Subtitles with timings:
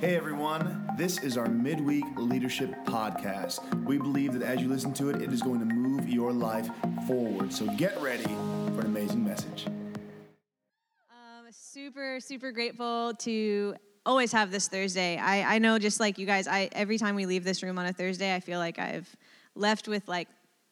[0.00, 3.84] Hey everyone, this is our midweek leadership podcast.
[3.84, 6.70] We believe that as you listen to it, it is going to move your life
[7.08, 7.52] forward.
[7.52, 9.66] So get ready for an amazing message.
[9.66, 13.74] Um, super, super grateful to
[14.06, 15.16] always have this Thursday.
[15.16, 17.86] I, I know just like you guys, I every time we leave this room on
[17.86, 19.12] a Thursday, I feel like I've
[19.56, 20.28] left with like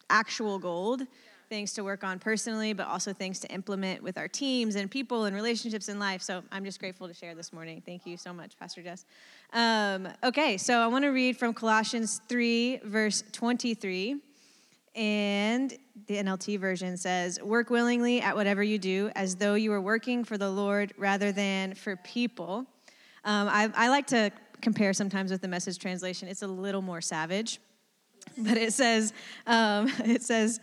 [0.09, 1.01] actual gold
[1.49, 5.25] things to work on personally, but also things to implement with our teams and people
[5.25, 6.21] and relationships in life.
[6.21, 7.81] So I'm just grateful to share this morning.
[7.85, 9.05] Thank you so much, Pastor Jess.
[9.53, 14.21] Um, okay, so I want to read from Colossians 3, verse 23.
[14.95, 19.81] And the NLT version says, Work willingly at whatever you do, as though you were
[19.81, 22.65] working for the Lord rather than for people.
[23.23, 26.27] Um, I, I like to compare sometimes with the message translation.
[26.27, 27.59] It's a little more savage,
[28.37, 29.13] but it says,
[29.45, 30.59] um, it says,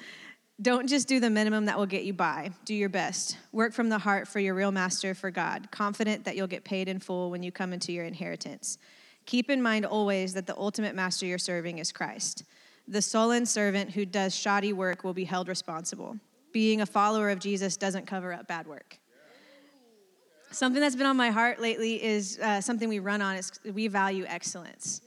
[0.62, 2.52] don't just do the minimum that will get you by.
[2.64, 3.36] Do your best.
[3.52, 6.88] Work from the heart for your real master, for God, confident that you'll get paid
[6.88, 8.78] in full when you come into your inheritance.
[9.26, 12.44] Keep in mind always that the ultimate master you're serving is Christ.
[12.86, 16.18] The sullen servant who does shoddy work will be held responsible.
[16.52, 18.98] Being a follower of Jesus doesn't cover up bad work.
[20.52, 23.88] Something that's been on my heart lately is uh, something we run on is we
[23.88, 25.00] value excellence.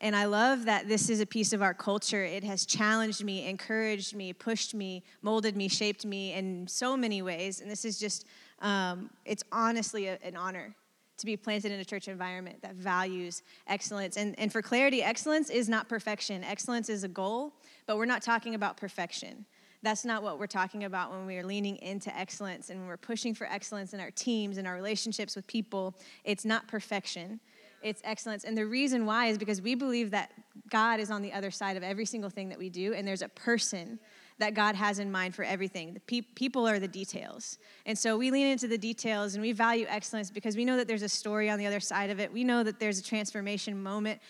[0.00, 2.22] And I love that this is a piece of our culture.
[2.22, 7.22] It has challenged me, encouraged me, pushed me, molded me, shaped me in so many
[7.22, 7.60] ways.
[7.60, 8.26] And this is just,
[8.60, 10.74] um, it's honestly a, an honor
[11.18, 14.18] to be planted in a church environment that values excellence.
[14.18, 16.44] And, and for clarity, excellence is not perfection.
[16.44, 17.54] Excellence is a goal,
[17.86, 19.46] but we're not talking about perfection.
[19.82, 22.96] That's not what we're talking about when we are leaning into excellence and when we're
[22.96, 25.94] pushing for excellence in our teams and our relationships with people.
[26.24, 27.40] It's not perfection
[27.82, 28.44] it's excellence.
[28.44, 30.30] And the reason why is because we believe that
[30.70, 33.22] God is on the other side of every single thing that we do, and there's
[33.22, 33.98] a person
[34.38, 35.94] that God has in mind for everything.
[35.94, 37.58] The pe- people are the details.
[37.86, 40.86] And so we lean into the details and we value excellence because we know that
[40.86, 42.30] there's a story on the other side of it.
[42.30, 44.20] We know that there's a transformation moment.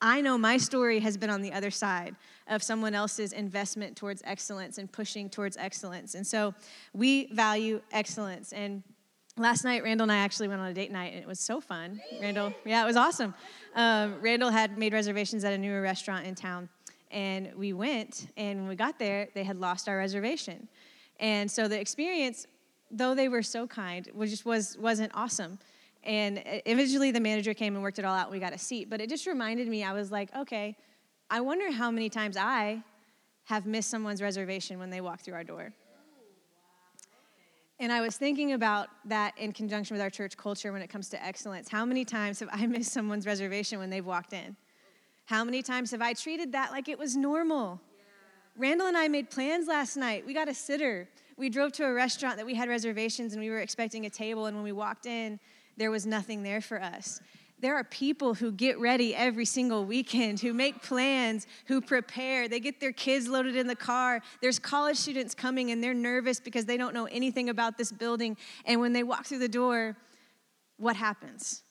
[0.00, 2.14] I know my story has been on the other side
[2.48, 6.14] of someone else's investment towards excellence and pushing towards excellence.
[6.14, 6.54] And so
[6.92, 8.52] we value excellence.
[8.52, 8.82] And
[9.38, 11.60] last night randall and i actually went on a date night and it was so
[11.60, 12.00] fun.
[12.20, 13.34] Randall yeah it was awesome.
[13.74, 16.68] Um, randall had made reservations at a newer restaurant in town
[17.10, 20.68] and we went and when we got there they had lost our reservation.
[21.20, 22.46] And so the experience
[22.90, 25.58] though they were so kind was just was wasn't awesome.
[26.02, 28.88] And eventually the manager came and worked it all out and we got a seat
[28.88, 30.76] but it just reminded me i was like okay
[31.30, 32.80] i wonder how many times i
[33.44, 35.72] have missed someone's reservation when they walk through our door
[37.78, 41.08] and I was thinking about that in conjunction with our church culture when it comes
[41.10, 41.68] to excellence.
[41.68, 44.56] How many times have I missed someone's reservation when they've walked in?
[45.26, 47.80] How many times have I treated that like it was normal?
[47.98, 48.04] Yeah.
[48.56, 50.24] Randall and I made plans last night.
[50.24, 51.08] We got a sitter.
[51.36, 54.46] We drove to a restaurant that we had reservations and we were expecting a table.
[54.46, 55.38] And when we walked in,
[55.76, 57.20] there was nothing there for us.
[57.58, 62.48] There are people who get ready every single weekend, who make plans, who prepare.
[62.48, 64.20] They get their kids loaded in the car.
[64.42, 68.36] There's college students coming and they're nervous because they don't know anything about this building.
[68.66, 69.96] And when they walk through the door,
[70.76, 71.62] what happens?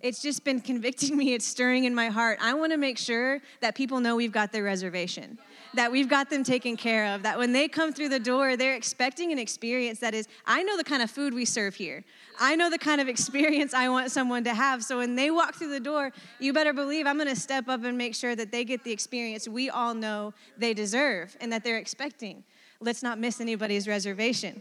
[0.00, 2.38] It's just been convicting me, it's stirring in my heart.
[2.42, 5.38] I want to make sure that people know we've got their reservation,
[5.72, 8.76] that we've got them taken care of, that when they come through the door, they're
[8.76, 12.04] expecting an experience that is, I know the kind of food we serve here.
[12.38, 14.84] I know the kind of experience I want someone to have.
[14.84, 17.82] So when they walk through the door, you better believe I'm going to step up
[17.82, 21.64] and make sure that they get the experience we all know they deserve and that
[21.64, 22.44] they're expecting.
[22.80, 24.60] Let's not miss anybody's reservation.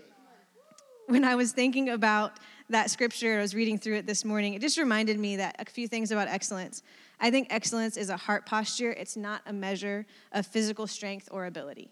[1.07, 2.39] When I was thinking about
[2.69, 5.69] that scripture, I was reading through it this morning, it just reminded me that a
[5.69, 6.81] few things about excellence.
[7.19, 11.45] I think excellence is a heart posture, it's not a measure of physical strength or
[11.45, 11.91] ability.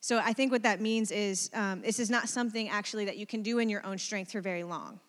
[0.00, 3.26] So I think what that means is um, this is not something actually that you
[3.26, 5.00] can do in your own strength for very long.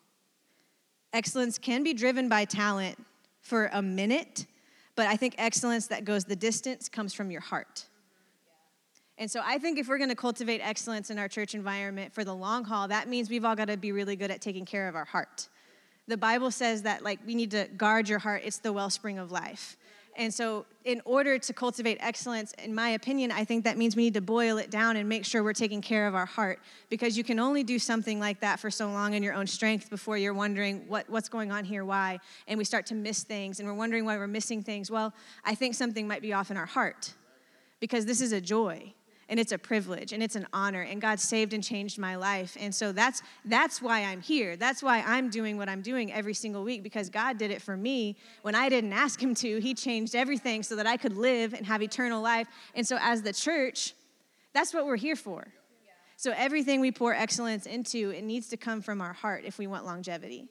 [1.14, 2.98] Excellence can be driven by talent
[3.40, 4.48] for a minute,
[4.96, 7.86] but I think excellence that goes the distance comes from your heart.
[9.20, 12.24] And so I think if we're going to cultivate excellence in our church environment for
[12.24, 14.88] the long haul, that means we've all got to be really good at taking care
[14.88, 15.50] of our heart.
[16.08, 19.30] The Bible says that like we need to guard your heart, it's the wellspring of
[19.30, 19.78] life.
[20.16, 24.04] And so, in order to cultivate excellence, in my opinion, I think that means we
[24.04, 26.60] need to boil it down and make sure we're taking care of our heart
[26.90, 29.90] because you can only do something like that for so long in your own strength
[29.90, 33.60] before you're wondering what, what's going on here, why, and we start to miss things
[33.60, 34.90] and we're wondering why we're missing things.
[34.90, 35.14] Well,
[35.46, 37.14] I think something might be off in our heart
[37.80, 38.94] because this is a joy
[39.30, 42.58] and it's a privilege and it's an honor and god saved and changed my life.
[42.60, 44.58] And so that's that's why i'm here.
[44.58, 47.78] That's why i'm doing what i'm doing every single week because god did it for
[47.78, 48.18] me.
[48.42, 51.66] When i didn't ask him to he changed everything so that i could live and
[51.66, 52.48] have eternal life.
[52.76, 53.94] And so as the church
[54.54, 55.48] that's what we're here for.
[56.18, 59.68] So everything we pour excellence into it needs to come from our heart if we
[59.68, 60.50] want longevity.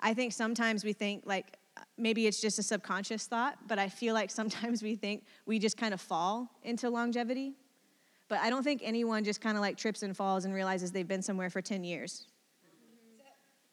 [0.00, 1.56] I think sometimes we think like
[1.96, 5.76] maybe it's just a subconscious thought, but I feel like sometimes we think we just
[5.76, 7.54] kind of fall into longevity.
[8.28, 11.08] But I don't think anyone just kind of like trips and falls and realizes they've
[11.08, 12.26] been somewhere for 10 years.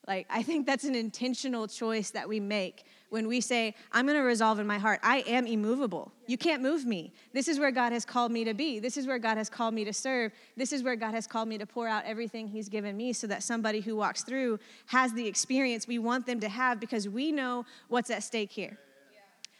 [0.07, 4.17] Like, I think that's an intentional choice that we make when we say, I'm going
[4.17, 6.11] to resolve in my heart, I am immovable.
[6.27, 7.13] You can't move me.
[7.33, 8.79] This is where God has called me to be.
[8.79, 10.31] This is where God has called me to serve.
[10.57, 13.25] This is where God has called me to pour out everything He's given me so
[13.27, 17.31] that somebody who walks through has the experience we want them to have because we
[17.31, 18.77] know what's at stake here.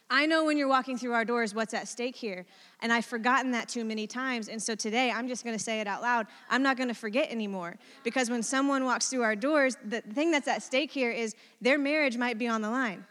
[0.10, 2.46] I know when you're walking through our doors what's at stake here.
[2.82, 4.50] And I've forgotten that too many times.
[4.50, 6.28] And so today I'm just going to say it out loud.
[6.50, 7.78] I'm not going to forget anymore.
[8.04, 11.80] Because when someone walks through our doors, the thing that's at stake here is their
[11.80, 13.04] marriage might be on the line.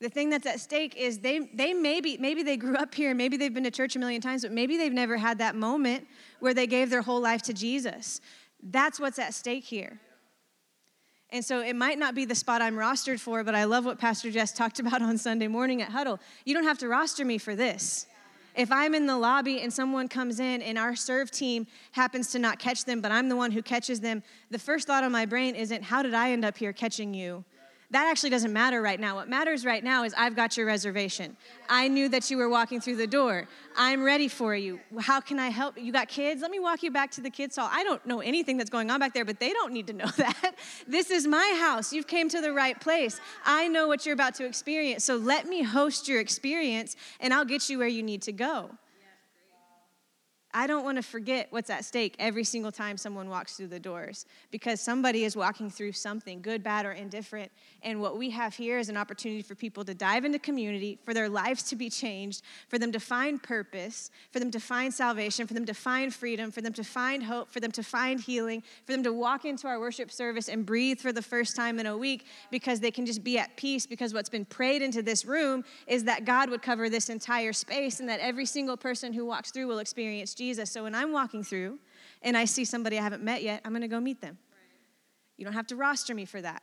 [0.00, 3.38] The thing that's at stake is they, they maybe, maybe they grew up here, maybe
[3.38, 6.06] they've been to church a million times, but maybe they've never had that moment
[6.40, 8.20] where they gave their whole life to Jesus.
[8.62, 10.00] That's what's at stake here.
[11.34, 13.98] And so it might not be the spot I'm rostered for, but I love what
[13.98, 16.20] Pastor Jess talked about on Sunday morning at Huddle.
[16.44, 18.06] You don't have to roster me for this.
[18.54, 22.38] If I'm in the lobby and someone comes in and our serve team happens to
[22.38, 24.22] not catch them, but I'm the one who catches them,
[24.52, 27.44] the first thought on my brain isn't, How did I end up here catching you?
[27.90, 29.16] That actually doesn't matter right now.
[29.16, 31.36] What matters right now is I've got your reservation.
[31.68, 33.46] I knew that you were walking through the door.
[33.76, 34.80] I'm ready for you.
[35.00, 35.78] How can I help?
[35.78, 36.42] You got kids?
[36.42, 37.68] Let me walk you back to the kids' hall.
[37.70, 40.06] I don't know anything that's going on back there, but they don't need to know
[40.16, 40.54] that.
[40.88, 41.92] This is my house.
[41.92, 43.20] You've came to the right place.
[43.44, 45.04] I know what you're about to experience.
[45.04, 48.70] So let me host your experience and I'll get you where you need to go.
[50.56, 53.80] I don't want to forget what's at stake every single time someone walks through the
[53.80, 57.50] doors because somebody is walking through something, good, bad, or indifferent.
[57.82, 61.12] And what we have here is an opportunity for people to dive into community, for
[61.12, 65.48] their lives to be changed, for them to find purpose, for them to find salvation,
[65.48, 68.62] for them to find freedom, for them to find hope, for them to find healing,
[68.86, 71.86] for them to walk into our worship service and breathe for the first time in
[71.86, 75.24] a week because they can just be at peace because what's been prayed into this
[75.24, 79.26] room is that God would cover this entire space and that every single person who
[79.26, 80.43] walks through will experience Jesus.
[80.44, 80.70] Jesus.
[80.70, 81.78] So when I'm walking through
[82.20, 84.36] and I see somebody I haven't met yet, I'm going to go meet them.
[85.38, 86.62] You don't have to roster me for that.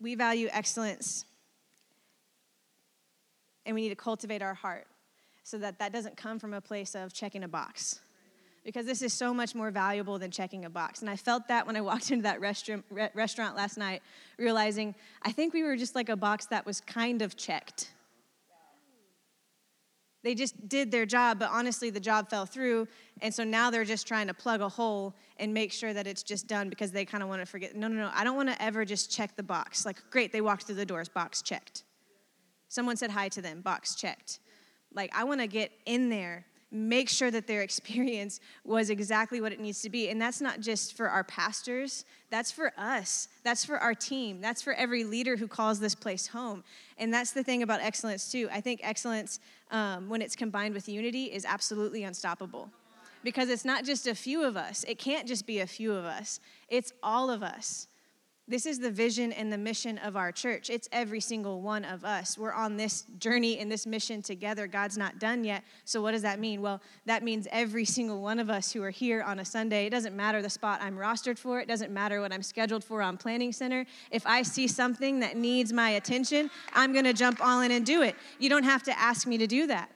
[0.00, 1.26] We value excellence
[3.66, 4.86] and we need to cultivate our heart
[5.42, 8.00] so that that doesn't come from a place of checking a box
[8.64, 11.02] because this is so much more valuable than checking a box.
[11.02, 14.02] And I felt that when I walked into that restaurant, re- restaurant last night,
[14.38, 17.90] realizing I think we were just like a box that was kind of checked.
[20.24, 22.88] They just did their job, but honestly, the job fell through.
[23.20, 26.22] And so now they're just trying to plug a hole and make sure that it's
[26.22, 27.76] just done because they kind of want to forget.
[27.76, 28.10] No, no, no.
[28.12, 29.84] I don't want to ever just check the box.
[29.84, 31.84] Like, great, they walked through the doors, box checked.
[32.68, 34.40] Someone said hi to them, box checked.
[34.94, 39.52] Like, I want to get in there make sure that their experience was exactly what
[39.52, 40.08] it needs to be.
[40.08, 44.60] And that's not just for our pastors, that's for us, that's for our team, that's
[44.60, 46.64] for every leader who calls this place home.
[46.98, 48.48] And that's the thing about excellence, too.
[48.52, 49.38] I think excellence,
[49.70, 52.70] um, when it's combined with unity, is absolutely unstoppable.
[53.22, 56.04] Because it's not just a few of us, it can't just be a few of
[56.04, 57.86] us, it's all of us.
[58.46, 60.68] This is the vision and the mission of our church.
[60.68, 62.36] It's every single one of us.
[62.36, 64.66] We're on this journey and this mission together.
[64.66, 65.64] God's not done yet.
[65.86, 66.60] So, what does that mean?
[66.60, 69.90] Well, that means every single one of us who are here on a Sunday, it
[69.90, 73.16] doesn't matter the spot I'm rostered for, it doesn't matter what I'm scheduled for on
[73.16, 73.86] Planning Center.
[74.10, 77.86] If I see something that needs my attention, I'm going to jump all in and
[77.86, 78.14] do it.
[78.38, 79.90] You don't have to ask me to do that.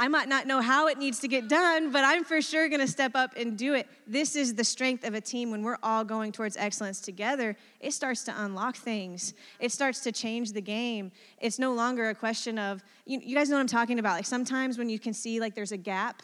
[0.00, 2.80] I might not know how it needs to get done, but I'm for sure going
[2.80, 3.88] to step up and do it.
[4.06, 7.56] This is the strength of a team when we're all going towards excellence together.
[7.80, 11.10] It starts to unlock things, it starts to change the game.
[11.40, 14.12] It's no longer a question of, you, you guys know what I'm talking about.
[14.12, 16.22] Like sometimes when you can see like there's a gap,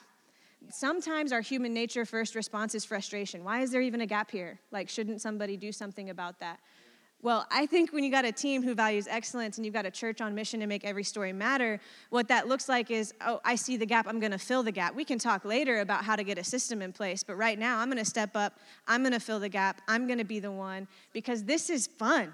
[0.71, 3.45] sometimes our human nature first response is frustration.
[3.45, 4.61] Why is there even a gap here?
[4.71, 6.61] Like, shouldn't somebody do something about that?
[7.25, 9.91] Well, I think when you got a team who values excellence and you've got a
[9.91, 13.55] church on mission to make every story matter, what that looks like is, oh, I
[13.55, 14.95] see the gap, I'm gonna fill the gap.
[14.95, 17.79] We can talk later about how to get a system in place, but right now
[17.79, 21.45] I'm gonna step up, I'm gonna fill the gap, I'm gonna be the one because
[21.45, 22.31] this is fun.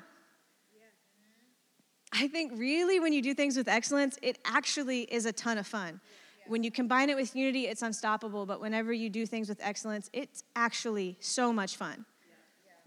[2.13, 5.69] I think really when you do things with excellence, it actually is a ton of
[5.69, 6.01] fun.
[6.49, 10.11] When you combine it with unity, it's unstoppable, but whenever you do things with excellence,
[10.13, 12.07] it's actually so much fun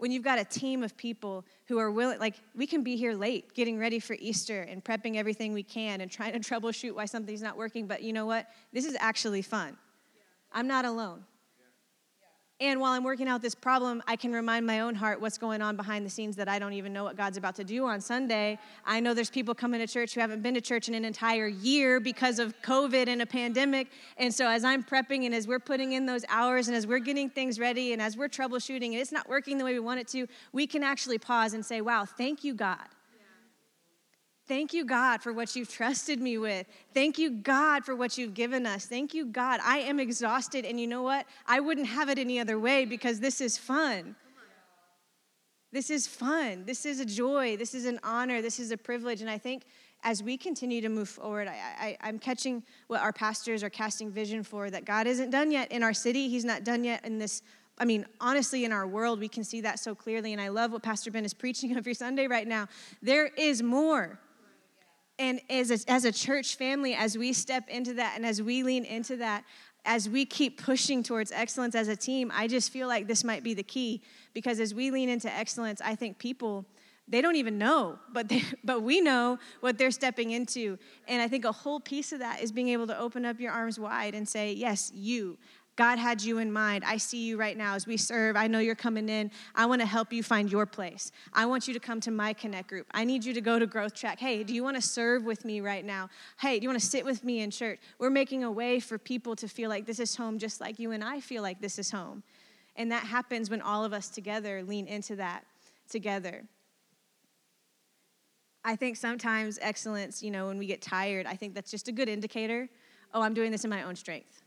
[0.04, 3.14] when you've got a team of people who are willing, like we can be here
[3.14, 7.06] late getting ready for Easter and prepping everything we can and trying to troubleshoot why
[7.06, 8.46] something's not working, but you know what?
[8.70, 9.78] This is actually fun.
[10.52, 11.24] I'm not alone.
[12.60, 15.60] And while I'm working out this problem, I can remind my own heart what's going
[15.60, 18.00] on behind the scenes that I don't even know what God's about to do on
[18.00, 18.60] Sunday.
[18.86, 21.48] I know there's people coming to church who haven't been to church in an entire
[21.48, 23.88] year because of COVID and a pandemic.
[24.18, 27.00] And so, as I'm prepping and as we're putting in those hours and as we're
[27.00, 29.98] getting things ready and as we're troubleshooting and it's not working the way we want
[29.98, 32.86] it to, we can actually pause and say, Wow, thank you, God
[34.46, 36.66] Thank you, God, for what you've trusted me with.
[36.92, 38.84] Thank you, God, for what you've given us.
[38.84, 39.60] Thank you, God.
[39.64, 41.24] I am exhausted, and you know what?
[41.46, 44.16] I wouldn't have it any other way because this is fun.
[45.72, 46.64] This is fun.
[46.66, 47.56] This is a joy.
[47.56, 48.42] This is an honor.
[48.42, 49.22] This is a privilege.
[49.22, 49.64] And I think
[50.04, 54.44] as we continue to move forward, I, am catching what our pastors are casting vision
[54.44, 56.28] for that God isn't done yet in our city.
[56.28, 57.42] He's not done yet in this.
[57.78, 60.32] I mean, honestly, in our world, we can see that so clearly.
[60.32, 62.68] And I love what Pastor Ben is preaching every Sunday right now.
[63.02, 64.20] There is more.
[65.18, 68.62] And as a, as a church family, as we step into that and as we
[68.62, 69.44] lean into that,
[69.84, 73.42] as we keep pushing towards excellence as a team, I just feel like this might
[73.42, 74.02] be the key
[74.32, 76.66] because as we lean into excellence, I think people
[77.06, 80.78] they don't even know, but they, but we know what they're stepping into.
[81.06, 83.52] And I think a whole piece of that is being able to open up your
[83.52, 85.38] arms wide and say, "Yes, you.
[85.76, 86.84] God had you in mind.
[86.84, 88.36] I see you right now as we serve.
[88.36, 89.30] I know you're coming in.
[89.54, 91.10] I want to help you find your place.
[91.32, 92.86] I want you to come to my Connect group.
[92.92, 94.20] I need you to go to Growth Track.
[94.20, 96.08] Hey, do you want to serve with me right now?
[96.38, 97.80] Hey, do you want to sit with me in church?
[97.98, 100.92] We're making a way for people to feel like this is home just like you
[100.92, 102.22] and I feel like this is home.
[102.76, 105.44] And that happens when all of us together lean into that
[105.88, 106.44] together.
[108.64, 111.92] I think sometimes excellence, you know, when we get tired, I think that's just a
[111.92, 112.68] good indicator.
[113.12, 114.43] Oh, I'm doing this in my own strength.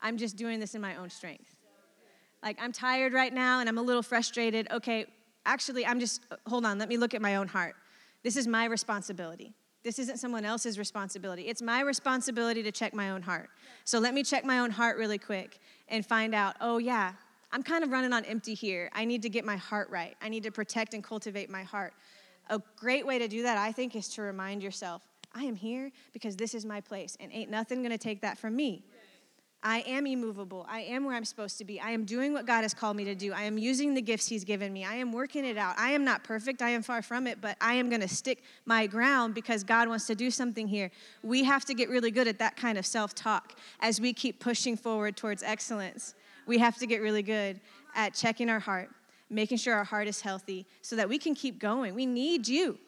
[0.00, 1.56] I'm just doing this in my own strength.
[2.42, 4.68] Like, I'm tired right now and I'm a little frustrated.
[4.70, 5.06] Okay,
[5.44, 7.74] actually, I'm just, hold on, let me look at my own heart.
[8.22, 9.54] This is my responsibility.
[9.82, 11.42] This isn't someone else's responsibility.
[11.42, 13.50] It's my responsibility to check my own heart.
[13.84, 17.12] So let me check my own heart really quick and find out, oh, yeah,
[17.52, 18.90] I'm kind of running on empty here.
[18.92, 20.16] I need to get my heart right.
[20.20, 21.94] I need to protect and cultivate my heart.
[22.50, 25.02] A great way to do that, I think, is to remind yourself
[25.34, 28.56] I am here because this is my place, and ain't nothing gonna take that from
[28.56, 28.84] me.
[29.66, 30.64] I am immovable.
[30.70, 31.80] I am where I'm supposed to be.
[31.80, 33.32] I am doing what God has called me to do.
[33.32, 34.84] I am using the gifts He's given me.
[34.84, 35.76] I am working it out.
[35.76, 36.62] I am not perfect.
[36.62, 39.88] I am far from it, but I am going to stick my ground because God
[39.88, 40.92] wants to do something here.
[41.24, 44.38] We have to get really good at that kind of self talk as we keep
[44.38, 46.14] pushing forward towards excellence.
[46.46, 47.58] We have to get really good
[47.96, 48.90] at checking our heart,
[49.30, 51.92] making sure our heart is healthy so that we can keep going.
[51.96, 52.78] We need you.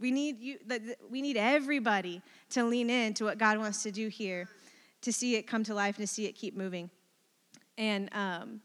[0.00, 0.56] We need you.
[1.10, 2.22] We need everybody
[2.52, 4.48] to lean in to what God wants to do here
[5.02, 6.90] to see it come to life and to see it keep moving
[7.78, 8.60] and um,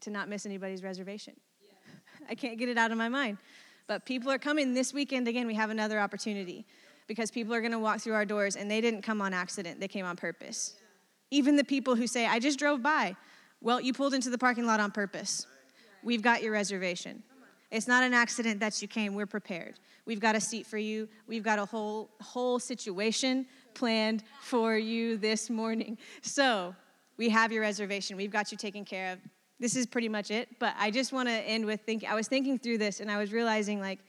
[0.00, 1.34] to not miss anybody's reservation.
[1.60, 2.26] Yeah.
[2.30, 3.38] I can't get it out of my mind.
[3.86, 5.46] But people are coming this weekend again.
[5.46, 6.66] We have another opportunity
[7.06, 9.80] because people are going to walk through our doors and they didn't come on accident,
[9.80, 10.74] they came on purpose.
[10.76, 11.38] Yeah.
[11.38, 13.16] Even the people who say, I just drove by.
[13.60, 15.46] Well, you pulled into the parking lot on purpose.
[15.46, 16.04] Right.
[16.04, 17.22] We've got your reservation.
[17.70, 19.14] It's not an accident that you came.
[19.14, 19.80] We're prepared.
[20.06, 21.08] We've got a seat for you.
[21.26, 25.98] We've got a whole whole situation planned for you this morning.
[26.22, 26.74] So,
[27.16, 28.16] we have your reservation.
[28.16, 29.18] We've got you taken care of.
[29.60, 32.26] This is pretty much it, but I just want to end with thinking I was
[32.26, 34.00] thinking through this and I was realizing like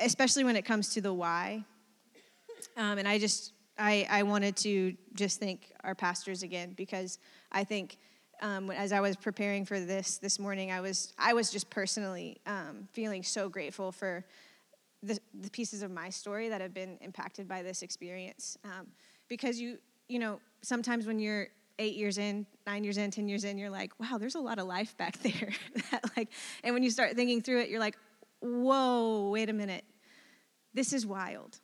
[0.00, 1.64] especially when it comes to the why.
[2.76, 7.18] Um, and I just I, I wanted to just thank our pastors again because
[7.52, 7.98] I think
[8.40, 12.38] um, as I was preparing for this this morning, I was I was just personally
[12.46, 14.24] um, feeling so grateful for
[15.06, 18.86] the, the, pieces of my story that have been impacted by this experience, um,
[19.28, 21.48] because you you know sometimes when you're
[21.78, 24.58] eight years in, nine years in, ten years in, you're like, wow, there's a lot
[24.58, 25.50] of life back there.
[25.90, 26.28] that like,
[26.64, 27.96] and when you start thinking through it, you're like,
[28.40, 29.84] whoa, wait a minute,
[30.74, 31.58] this is wild.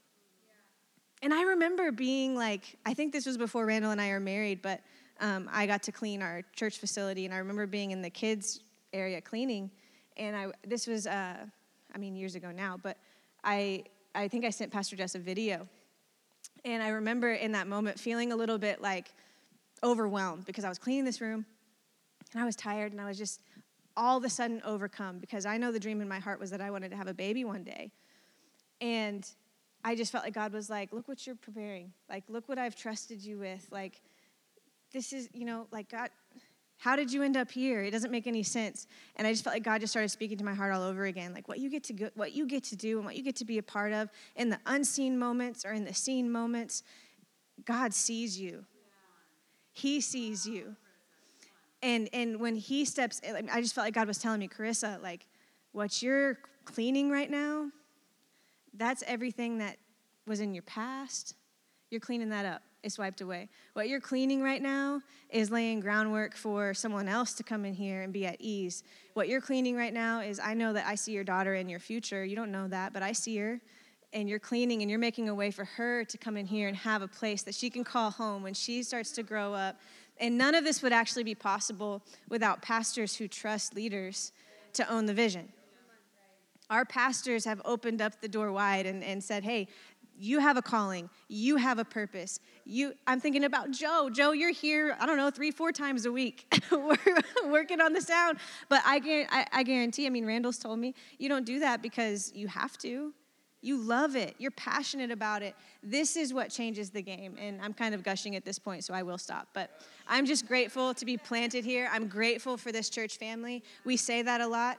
[1.23, 4.61] And I remember being like, I think this was before Randall and I are married,
[4.61, 4.81] but
[5.21, 8.61] um, I got to clean our church facility, and I remember being in the kids
[8.93, 9.71] area cleaning,
[10.17, 11.37] and I this was uh,
[11.95, 12.99] I mean years ago now, but
[13.45, 13.85] I
[14.15, 15.69] I think I sent Pastor Jess a video,
[16.65, 19.13] and I remember in that moment feeling a little bit like
[19.83, 21.45] overwhelmed because I was cleaning this room,
[22.33, 23.41] and I was tired, and I was just
[23.97, 26.61] all of a sudden overcome because I know the dream in my heart was that
[26.61, 27.91] I wanted to have a baby one day,
[28.81, 29.29] and
[29.85, 32.77] I just felt like God was like, look what you're preparing, like look what I've
[32.77, 34.01] trusted you with, like
[34.93, 36.11] this is, you know, like God,
[36.83, 37.81] how did you end up here?
[37.85, 38.89] It doesn't make any sense.
[39.15, 41.33] And I just felt like God just started speaking to my heart all over again,
[41.33, 43.37] like what you get to go, what you get to do and what you get
[43.37, 46.83] to be a part of in the unseen moments or in the seen moments.
[47.65, 48.65] God sees you.
[49.73, 50.75] He sees you.
[51.85, 55.29] And and when he steps, I just felt like God was telling me, Carissa, like
[55.71, 57.71] what you're cleaning right now,
[58.75, 59.77] that's everything that
[60.27, 61.37] was in your past.
[61.91, 63.49] You're cleaning that up is wiped away.
[63.75, 68.03] What you're cleaning right now is laying groundwork for someone else to come in here
[68.03, 68.83] and be at ease.
[69.15, 71.79] What you're cleaning right now is I know that I see your daughter in your
[71.79, 72.25] future.
[72.25, 73.61] You don't know that, but I see her.
[74.13, 76.77] And you're cleaning and you're making a way for her to come in here and
[76.77, 79.81] have a place that she can call home when she starts to grow up.
[80.19, 84.33] And none of this would actually be possible without pastors who trust leaders
[84.75, 85.49] to own the vision.
[86.69, 89.69] Our pastors have opened up the door wide and, and said, hey,
[90.19, 92.41] you have a calling you have a purpose.
[92.65, 94.11] You i'm thinking about joe.
[94.13, 96.53] Joe you're here i don't know three four times a week
[97.47, 98.39] working on the sound
[98.69, 102.33] but I, I, I guarantee i mean randall's told me you don't do that because
[102.35, 103.13] you have to.
[103.65, 104.35] You love it.
[104.39, 105.55] You're passionate about it.
[105.85, 107.37] This is what changes the game.
[107.39, 109.49] And i'm kind of gushing at this point so i will stop.
[109.55, 109.71] But
[110.09, 111.89] i'm just grateful to be planted here.
[111.93, 113.63] I'm grateful for this church family.
[113.85, 114.79] We say that a lot.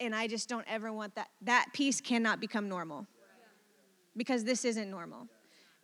[0.00, 3.06] And i just don't ever want that that piece cannot become normal
[4.16, 5.28] because this isn't normal.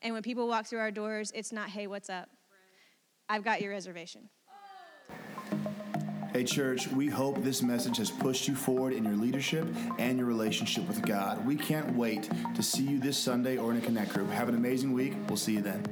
[0.02, 2.28] And when people walk through our doors, it's not, hey, what's up?
[3.28, 4.28] I've got your reservation.
[6.32, 9.66] Hey, church, we hope this message has pushed you forward in your leadership
[9.98, 11.44] and your relationship with God.
[11.44, 14.30] We can't wait to see you this Sunday or in a Connect group.
[14.30, 15.14] Have an amazing week.
[15.26, 15.84] We'll see you then.